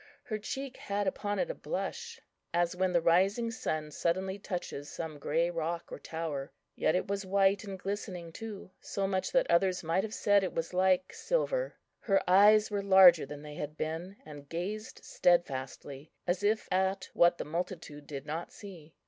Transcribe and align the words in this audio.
Her 0.23 0.39
cheek 0.39 0.77
had 0.77 1.05
upon 1.05 1.37
it 1.37 1.51
a 1.51 1.53
blush, 1.53 2.19
as 2.55 2.75
when 2.75 2.91
the 2.91 3.03
rising 3.03 3.51
sun 3.51 3.91
suddenly 3.91 4.39
touches 4.39 4.89
some 4.89 5.19
grey 5.19 5.51
rock 5.51 5.91
or 5.91 5.99
tower 5.99 6.51
yet 6.75 6.95
it 6.95 7.07
was 7.07 7.23
white 7.23 7.65
and 7.65 7.77
glistening 7.77 8.31
too, 8.33 8.71
so 8.79 9.05
much 9.05 9.29
so 9.29 9.37
that 9.37 9.51
others 9.51 9.83
might 9.83 10.03
have 10.03 10.15
said 10.15 10.43
it 10.43 10.55
was 10.55 10.73
like 10.73 11.13
silver. 11.13 11.75
Her 11.99 12.27
eyes 12.27 12.71
were 12.71 12.81
larger 12.81 13.27
than 13.27 13.43
they 13.43 13.53
had 13.53 13.77
been, 13.77 14.15
and 14.25 14.49
gazed 14.49 15.01
steadfastly, 15.03 16.11
as 16.25 16.41
if 16.41 16.67
at 16.71 17.07
what 17.13 17.37
the 17.37 17.45
multitude 17.45 18.07
did 18.07 18.25
not 18.25 18.51
see. 18.51 18.95